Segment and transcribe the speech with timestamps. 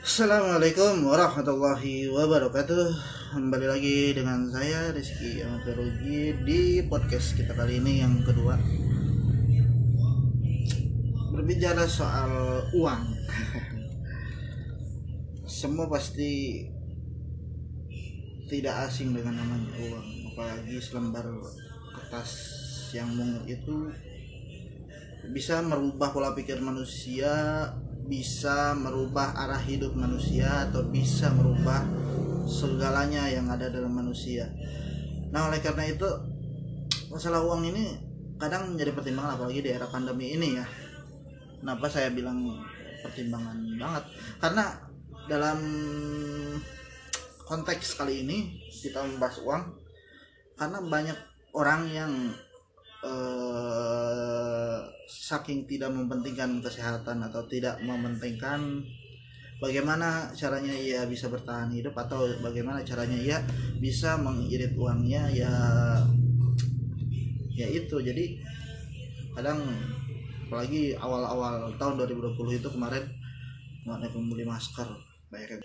[0.00, 2.88] Assalamualaikum warahmatullahi wabarakatuh.
[3.36, 8.56] Kembali lagi dengan saya Rizky Amaterugi Di podcast kita kali ini yang kedua.
[11.36, 13.12] Berbicara soal uang.
[15.60, 16.64] Semua pasti
[18.48, 21.28] Tidak asing dengan namanya uang Apalagi selembar
[21.92, 22.32] kertas
[22.96, 23.92] yang mungil itu
[25.28, 27.68] Bisa merubah pola pikir manusia
[28.10, 31.86] bisa merubah arah hidup manusia atau bisa merubah
[32.50, 34.50] segalanya yang ada dalam manusia.
[35.30, 36.10] Nah, oleh karena itu
[37.14, 37.94] masalah uang ini
[38.34, 40.66] kadang menjadi pertimbangan apalagi di era pandemi ini ya.
[41.62, 42.42] Kenapa saya bilang
[43.06, 44.04] pertimbangan banget?
[44.42, 44.64] Karena
[45.30, 45.58] dalam
[47.46, 49.62] konteks kali ini kita membahas uang
[50.58, 51.18] karena banyak
[51.54, 52.12] orang yang
[53.06, 53.49] eh,
[55.10, 58.78] saking tidak mementingkan kesehatan atau tidak mementingkan
[59.58, 63.38] bagaimana caranya ia bisa bertahan hidup atau bagaimana caranya ia
[63.82, 65.52] bisa mengirit uangnya ya
[67.58, 67.98] ya itu.
[67.98, 68.38] Jadi
[69.34, 69.60] kadang
[70.46, 73.04] apalagi awal-awal tahun 2020 itu kemarin
[73.84, 74.86] nggak membeli masker
[75.30, 75.62] banyak yang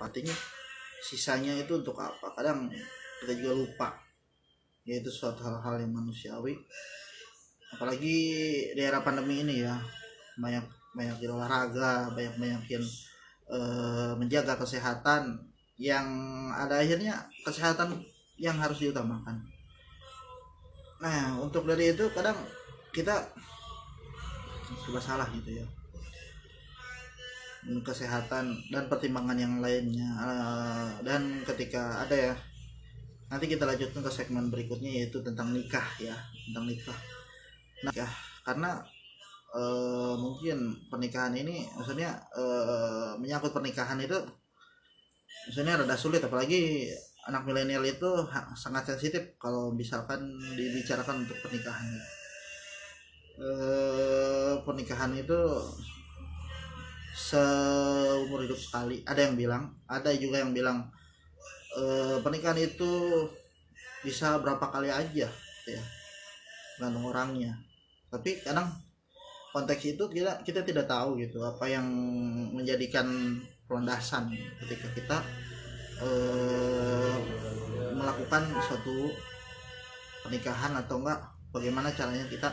[0.00, 0.34] artinya
[1.04, 2.32] sisanya itu untuk apa?
[2.32, 2.72] Kadang
[3.20, 3.88] kita juga lupa
[4.88, 6.56] yaitu suatu hal-hal yang manusiawi
[7.74, 8.16] apalagi
[8.72, 9.76] di era pandemi ini ya
[10.40, 10.64] banyak
[10.96, 12.82] banyak olahraga banyak banyakin
[13.52, 15.36] uh, menjaga kesehatan
[15.78, 16.06] yang
[16.50, 18.02] ada akhirnya kesehatan
[18.38, 19.38] yang harus diutamakan.
[20.98, 22.34] Nah untuk dari itu kadang
[22.90, 23.14] kita
[24.86, 25.66] sudah salah gitu ya.
[27.68, 32.34] Kesehatan dan pertimbangan yang lainnya uh, dan ketika ada ya
[33.28, 36.16] nanti kita lanjutkan ke segmen berikutnya yaitu tentang nikah ya
[36.48, 36.96] tentang nikah
[37.84, 38.08] nah ya
[38.42, 38.82] karena
[39.54, 39.62] e,
[40.18, 42.44] mungkin pernikahan ini maksudnya e,
[43.22, 44.18] menyangkut pernikahan itu
[45.46, 46.90] maksudnya rada sulit apalagi
[47.28, 48.08] anak milenial itu
[48.56, 51.84] sangat sensitif kalau misalkan dibicarakan untuk pernikahan.
[53.36, 53.50] E,
[54.64, 55.36] pernikahan itu
[57.12, 59.04] seumur hidup sekali.
[59.04, 60.88] Ada yang bilang ada juga yang bilang
[61.76, 61.84] e,
[62.24, 63.28] pernikahan itu
[64.00, 65.26] bisa berapa kali aja
[65.66, 65.82] ya
[66.78, 67.58] tergantung orangnya
[68.08, 68.72] tapi kadang
[69.52, 71.84] konteks itu kita kita tidak tahu gitu apa yang
[72.52, 73.36] menjadikan
[73.68, 74.32] landasan
[74.64, 75.18] ketika kita
[76.00, 76.08] e,
[77.92, 79.12] melakukan suatu
[80.24, 81.20] pernikahan atau enggak
[81.52, 82.48] bagaimana caranya kita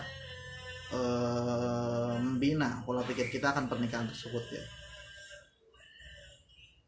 [0.91, 0.99] e,
[2.19, 4.63] membina pola pikir kita akan pernikahan tersebut ya.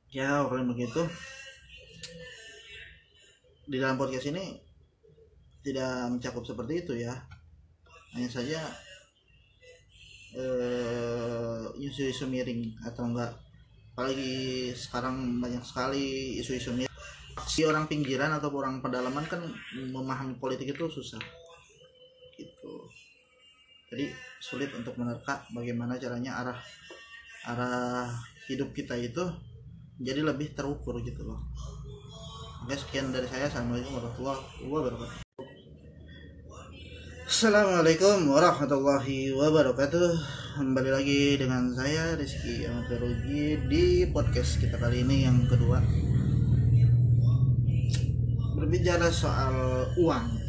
[0.07, 1.03] Ya kalau begitu
[3.67, 4.55] di dalam podcast ini
[5.67, 7.36] tidak mencakup seperti itu ya
[8.15, 8.59] hanya saja
[11.77, 13.33] isu-isu uh, miring atau enggak.
[13.97, 16.93] Apalagi sekarang banyak sekali isu-isu miring.
[17.47, 19.41] Si orang pinggiran atau orang pedalaman kan
[19.73, 21.21] memahami politik itu susah.
[22.37, 22.73] Gitu.
[23.87, 26.59] Jadi sulit untuk menerka bagaimana caranya arah
[27.47, 28.11] arah
[28.51, 29.23] hidup kita itu
[29.97, 31.39] jadi lebih terukur gitu loh.
[32.67, 33.47] Oke sekian dari saya.
[33.49, 35.26] Assalamualaikum warahmatullahi wabarakatuh
[37.27, 40.15] Assalamualaikum warahmatullahi wabarakatuh.
[40.55, 45.83] Kembali lagi dengan saya Rizky Amaterugi Di podcast kita kali ini yang kedua.
[48.55, 49.51] Berbicara soal
[49.99, 50.39] uang.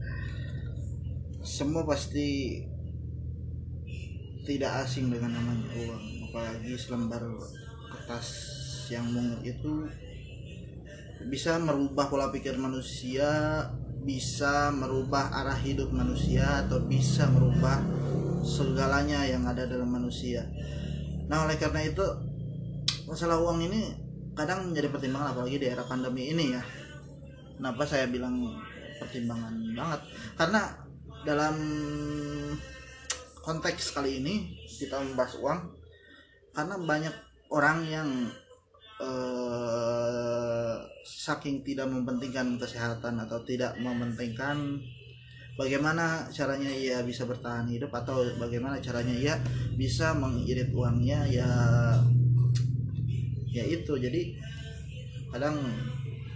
[1.60, 2.64] Semua pasti
[4.48, 7.28] Tidak asing dengan namanya uang Apalagi selembar
[7.92, 8.28] kertas
[8.88, 9.84] yang mungil itu
[11.28, 13.28] bisa merubah pola pikir manusia
[14.00, 17.80] bisa merubah arah hidup manusia atau bisa merubah
[18.40, 20.48] segalanya yang ada dalam manusia.
[21.28, 22.02] Nah oleh karena itu
[23.04, 23.92] masalah uang ini
[24.32, 26.62] kadang menjadi pertimbangan apalagi di era pandemi ini ya.
[27.60, 28.40] Kenapa saya bilang
[28.96, 30.00] pertimbangan banget?
[30.40, 30.62] Karena
[31.28, 31.56] dalam
[33.44, 35.60] konteks kali ini kita membahas uang
[36.56, 37.14] karena banyak
[37.52, 38.08] orang yang
[39.00, 40.74] eh,
[41.04, 44.80] saking tidak mementingkan kesehatan atau tidak mementingkan
[45.56, 49.34] bagaimana caranya ia bisa bertahan hidup atau bagaimana caranya ia
[49.76, 51.48] bisa mengirit uangnya ya
[53.50, 53.92] ya itu.
[53.96, 54.36] Jadi
[55.32, 55.60] kadang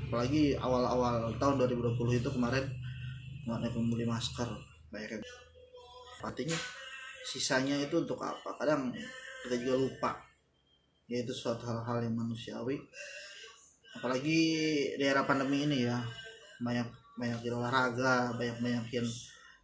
[0.08, 2.64] apalagi awal-awal tahun 2020 itu kemarin
[3.44, 4.49] nggak membeli masker
[4.88, 5.20] banyak
[6.25, 6.56] artinya
[7.25, 8.56] sisanya itu untuk apa?
[8.56, 8.93] Kadang
[9.44, 10.10] kita juga lupa
[11.08, 12.80] yaitu suatu hal-hal yang manusiawi.
[13.94, 14.40] Apalagi
[14.98, 16.02] di era pandemi ini ya
[16.58, 19.06] banyak banyak olahraga banyak banyakin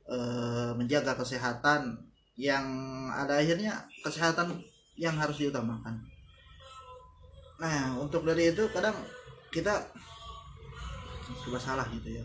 [0.07, 1.99] uh, menjaga kesehatan
[2.39, 2.65] yang
[3.11, 4.63] ada akhirnya kesehatan
[4.95, 5.99] yang harus diutamakan.
[7.61, 8.95] Nah untuk dari itu kadang
[9.51, 9.91] kita
[11.43, 12.25] serba salah gitu ya.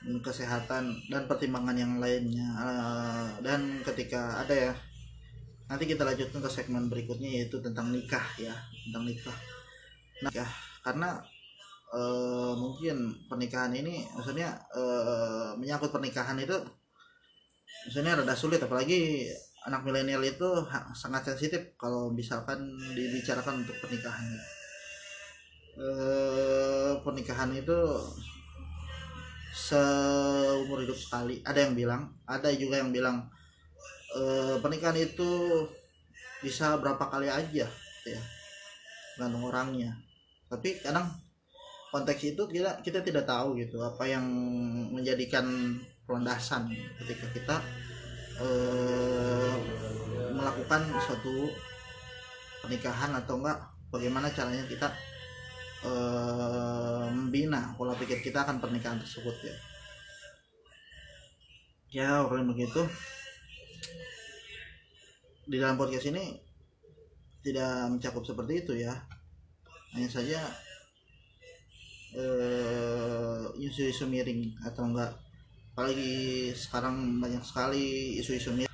[0.00, 4.72] Kesehatan dan pertimbangan yang lainnya Eh, dan ketika ada ya
[5.70, 8.50] nanti kita lanjutkan ke segmen berikutnya yaitu tentang nikah ya.
[8.90, 9.38] Tentang nikah.
[10.26, 10.50] Nikah.
[10.82, 11.22] Karena
[11.94, 16.58] eh, mungkin pernikahan ini maksudnya eh, menyangkut pernikahan itu
[17.86, 18.58] maksudnya rada sulit.
[18.58, 19.30] Apalagi
[19.70, 20.48] anak milenial itu
[20.98, 22.58] sangat sensitif kalau misalkan
[22.98, 24.26] dibicarakan untuk pernikahan.
[25.78, 27.78] Eh pernikahan itu
[29.54, 31.38] seumur hidup sekali.
[31.46, 33.30] Ada yang bilang ada juga yang bilang
[34.16, 35.30] eh, pernikahan itu
[36.40, 37.66] bisa berapa kali aja
[38.06, 38.20] ya.
[39.14, 39.92] Tergantung orangnya.
[40.48, 41.06] Tapi kadang
[41.90, 44.24] konteks itu kita kita tidak tahu gitu apa yang
[44.94, 45.76] menjadikan
[46.06, 46.70] landasan
[47.02, 47.56] ketika kita
[48.40, 49.54] eh,
[50.34, 51.50] melakukan suatu
[52.64, 53.58] pernikahan atau enggak
[53.90, 54.88] bagaimana caranya kita
[55.86, 59.56] eh, membina pola pikir kita akan pernikahan tersebut ya.
[61.90, 62.86] Ya kalau begitu
[65.50, 66.38] di dalam podcast ini
[67.42, 68.94] tidak mencakup seperti itu ya.
[69.90, 70.38] Hanya saja
[72.14, 75.10] eh, isu-isu miring atau enggak.
[75.74, 78.70] Apalagi sekarang banyak sekali isu-isu miring.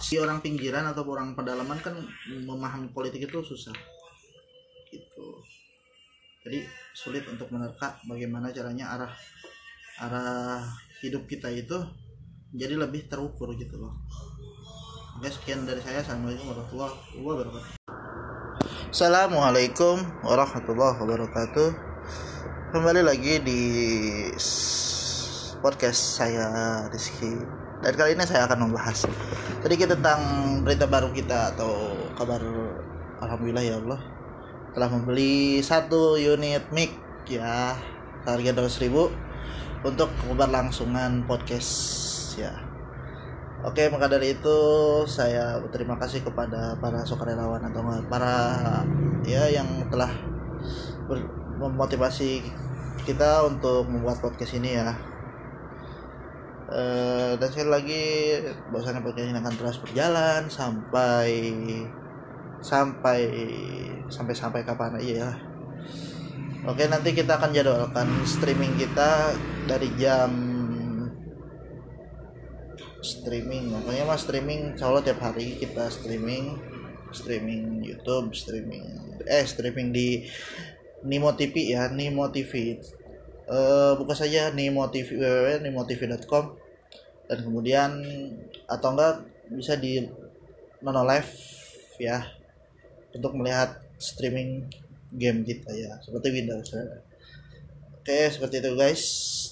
[0.00, 1.92] Si orang pinggiran atau orang pedalaman kan
[2.32, 3.76] memahami politik itu susah.
[4.88, 5.28] Gitu.
[6.44, 6.64] Jadi
[6.96, 9.12] sulit untuk menerka bagaimana caranya arah
[10.00, 10.62] arah
[11.02, 11.76] hidup kita itu
[12.54, 14.03] jadi lebih terukur gitu loh
[15.14, 16.02] oke sekian dari saya.
[16.02, 17.72] Assalamualaikum warahmatullahi wabarakatuh.
[18.90, 19.96] Assalamualaikum
[20.26, 21.68] warahmatullahi wabarakatuh.
[22.74, 23.62] Kembali lagi di
[25.62, 26.46] podcast saya
[26.90, 27.30] Rizky.
[27.84, 29.06] Dan kali ini saya akan membahas
[29.62, 30.20] sedikit tentang
[30.66, 32.40] berita baru kita atau kabar
[33.20, 34.00] alhamdulillah ya Allah
[34.72, 36.90] telah membeli satu unit mic
[37.28, 37.76] ya
[38.24, 39.12] harga 200.000 ribu
[39.84, 41.70] untuk keberlangsungan podcast
[42.40, 42.73] ya
[43.64, 44.58] Oke maka dari itu
[45.08, 47.80] saya berterima kasih kepada para sukarelawan atau
[48.12, 48.36] para
[49.24, 50.12] ya yang telah
[51.56, 52.44] memotivasi
[53.08, 54.92] kita untuk membuat podcast ini ya.
[56.74, 58.04] Eh, dan sekali lagi
[58.72, 61.28] bahwasannya podcast ini akan terus berjalan sampai
[62.64, 63.20] sampai
[64.08, 65.30] sampai sampai kapan aja ya
[66.64, 69.36] Oke nanti kita akan jadwalkan streaming kita
[69.68, 70.32] dari jam
[73.04, 73.70] streaming.
[73.70, 76.56] Pokoknya mas streaming Allah tiap hari kita streaming
[77.14, 78.82] streaming YouTube streaming
[79.24, 80.26] eh streaming di
[81.06, 82.82] Nimo TV ya Nimo TV
[83.46, 86.44] eh buka saja Nimo TV www.nimotv.com
[87.30, 87.90] dan kemudian
[88.68, 90.04] atau enggak bisa di
[90.84, 91.32] Nono Live
[91.96, 92.20] ya
[93.14, 94.68] untuk melihat streaming
[95.14, 96.68] game kita ya seperti Windows.
[97.94, 99.02] Oke seperti itu guys.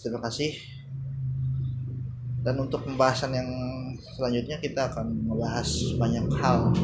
[0.03, 0.82] Terima kasih
[2.43, 3.49] dan untuk pembahasan yang
[4.03, 6.75] selanjutnya kita akan membahas banyak hal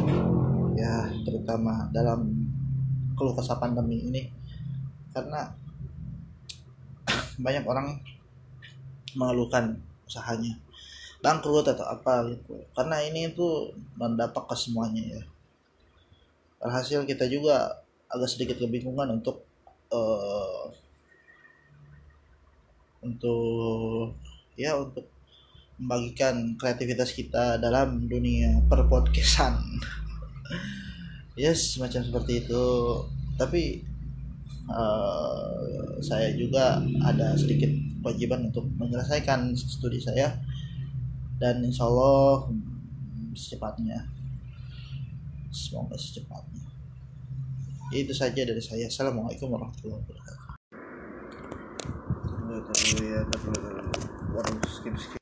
[0.78, 2.30] ya terutama dalam
[3.18, 4.30] keluh kesah pandemi ini.
[5.10, 5.50] Karena
[7.42, 7.98] banyak orang
[9.18, 10.54] mengeluhkan usahanya.
[11.18, 12.62] Bangkrut atau apa gitu.
[12.78, 15.22] Karena ini itu mendapat ke semuanya ya.
[16.62, 19.42] Alhasil kita juga agak sedikit kebingungan untuk
[19.90, 20.64] eh,
[23.02, 24.14] untuk
[24.54, 25.17] ya untuk
[25.78, 29.58] membagikan kreativitas kita dalam dunia perpodcastan.
[31.38, 32.66] Yes semacam seperti itu.
[33.38, 33.78] Tapi
[34.66, 37.70] eh, saya juga ada sedikit
[38.02, 40.34] kewajiban untuk menyelesaikan studi saya.
[41.38, 42.50] Dan insya Allah
[43.38, 44.02] secepatnya.
[45.54, 46.66] Semoga secepatnya.
[47.94, 48.90] Itu saja dari saya.
[48.90, 50.42] Assalamualaikum warahmatullahi wabarakatuh.
[55.14, 55.17] Ya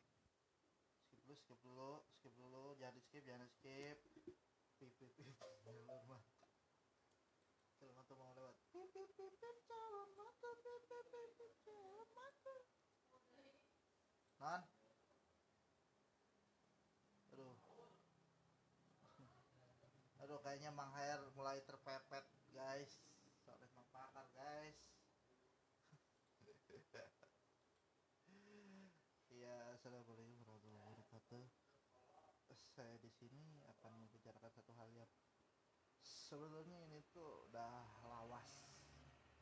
[20.47, 22.23] kayaknya Mang Hair mulai terpepet
[22.55, 23.03] guys
[23.43, 24.79] soalnya Mang Pakar guys
[29.27, 31.45] Iya, assalamualaikum warahmatullahi wabarakatuh.
[32.79, 35.11] Saya di sini akan membicarakan satu hal yang
[36.01, 38.71] sebetulnya ini tuh udah lawas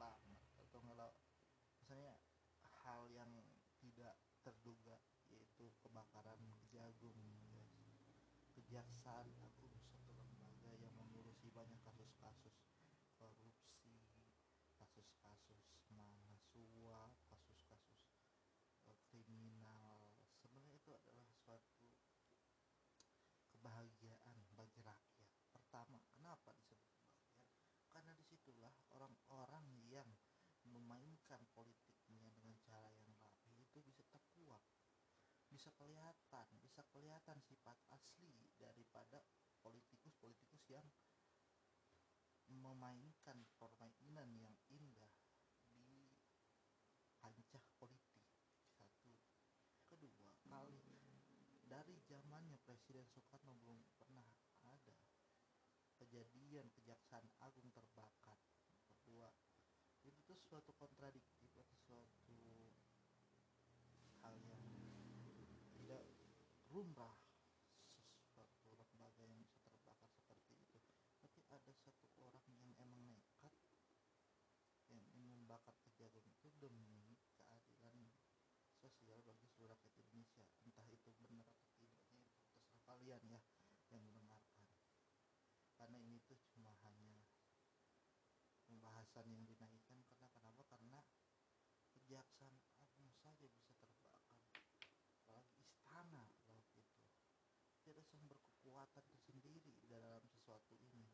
[0.01, 1.13] banget atau kalau
[1.85, 2.17] misalnya
[2.85, 3.29] hal yang
[3.79, 4.97] tidak terduga
[5.29, 6.41] yaitu kebakaran
[6.73, 7.21] jagung
[7.53, 7.69] guys.
[8.57, 9.29] Kejaksaan
[11.55, 12.59] banyak kasus-kasus
[13.15, 13.95] korupsi
[14.75, 15.63] kasus-kasus
[15.95, 18.03] mana suap kasus-kasus
[18.83, 20.03] e, kriminal.
[20.43, 21.87] Sebenarnya itu adalah suatu
[23.55, 25.31] kebahagiaan bagi rakyat.
[25.55, 27.39] Pertama kenapa disebut kebahagiaan?
[27.87, 30.11] Karena di situlah orang-orang yang
[30.67, 34.65] memainkan politiknya dengan cara yang rapi itu bisa terkuak
[35.55, 39.23] bisa kelihatan bisa kelihatan sifat asli daripada
[39.63, 40.83] politikus-politikus yang
[42.65, 45.13] memainkan permainan yang indah
[45.77, 46.09] di
[47.21, 48.25] kancah politik
[48.81, 49.13] satu.
[49.93, 50.81] Kedua kali
[51.69, 54.25] dari zamannya Presiden Soekarno belum pernah
[54.65, 54.97] ada
[56.01, 58.39] kejadian kejaksaan agung terbakar
[59.01, 59.29] kedua
[60.05, 62.39] itu tuh suatu kontradiktif atau suatu
[64.21, 64.63] hal yang
[65.77, 66.05] tidak
[66.69, 67.17] rumrah
[67.97, 70.79] sesuatu lembaga yang bisa terbakar seperti itu
[71.25, 73.55] tapi ada satu orang yang emang nekat
[74.93, 77.17] yang ingin membakar kejadian itu demi
[77.49, 77.97] keadilan
[78.95, 83.43] sosial bagi seluruh rakyat Indonesia entah itu benar atau tidaknya itu terserah kalian ya
[83.91, 84.71] yang mendengarkan.
[85.75, 87.27] Karena ini tuh cuma hanya
[88.71, 90.63] pembahasan yang dinaikkan karena kenapa?
[90.71, 91.03] Karena
[91.91, 94.23] kejaksaan agung saja bisa terbakar.
[95.27, 96.87] Apalagi istana loh gitu.
[97.83, 101.11] Tidak sumber kekuatan tersendiri dalam sesuatu ini.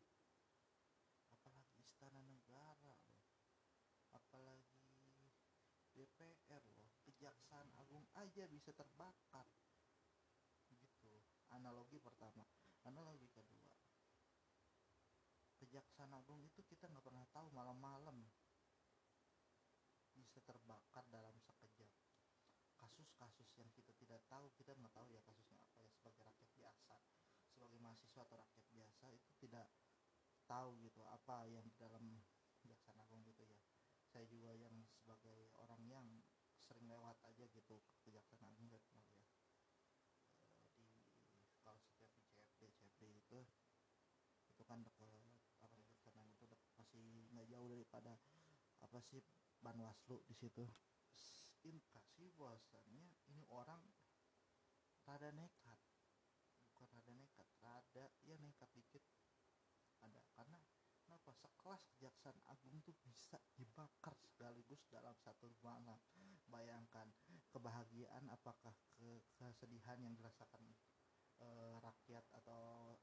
[1.32, 3.16] Apalagi istana negara loh
[4.12, 4.76] apalagi
[5.96, 6.79] DPR loh
[7.20, 9.44] kejaksaan agung aja bisa terbakar.
[10.72, 11.12] Gitu.
[11.52, 12.48] Analogi pertama.
[12.88, 13.76] Analogi kedua.
[15.60, 18.24] Kejaksaan agung itu kita nggak pernah tahu malam-malam
[20.16, 21.92] bisa terbakar dalam sekejap.
[22.80, 26.96] Kasus-kasus yang kita tidak tahu kita nggak tahu ya kasusnya apa ya sebagai rakyat biasa
[27.52, 29.68] sebagai mahasiswa atau rakyat biasa itu tidak
[30.48, 32.24] tahu gitu apa yang di dalam
[32.64, 33.60] kejaksaan agung gitu ya.
[34.08, 36.19] Saya juga yang sebagai orang yang
[36.70, 39.02] sering lewat aja gitu ke kejaksaan agung gitu ya
[40.78, 40.86] di
[41.66, 43.40] kalau setiap di CFD CFD itu
[44.54, 45.10] itu kan dekat
[45.58, 47.02] apa kejaksaan itu deket, masih
[47.34, 48.14] nggak jauh daripada
[48.86, 49.18] apa sih
[49.60, 50.64] Banwaslu di situ.
[51.60, 53.82] Indikasi bahwasannya ini orang
[55.04, 55.80] rada nekat.
[56.70, 59.04] Bukan rada nekat rada ya nekat dikit.
[60.00, 60.56] Ada karena
[61.04, 66.00] kenapa sekelas kejaksaan agung tuh bisa dibakar sekaligus dalam satu malam
[66.50, 67.06] bayangkan
[67.54, 70.62] kebahagiaan apakah ke kesedihan yang dirasakan
[71.40, 71.48] e,
[71.80, 72.98] rakyat atau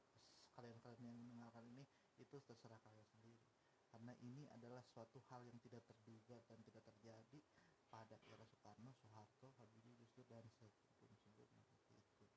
[0.54, 1.84] kalian-kalian yang mendengarkan ini
[2.20, 3.40] itu terserah kalian sendiri
[3.88, 7.40] karena ini adalah suatu hal yang tidak terduga dan tidak terjadi
[7.88, 10.44] pada era Soekarno, Soeharto, Habibie, Gusdur dan
[10.92, 11.64] sebelum-sebelumnya
[12.04, 12.28] itu.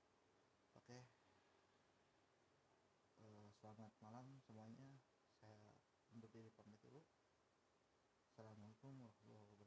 [0.80, 1.00] Oke,
[3.20, 3.28] e,
[3.60, 4.96] selamat malam semuanya.
[5.44, 5.76] Saya
[6.16, 7.04] untuk diri pamit dulu.
[8.32, 9.61] Assalamualaikum warahmatullahi wabarakatuh.